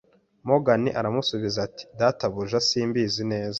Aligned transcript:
Morgan 0.47 0.83
aramusubiza 0.99 1.57
ati: 1.67 1.83
“Databuja, 1.99 2.57
simbizi 2.67 3.23
neza. 3.31 3.49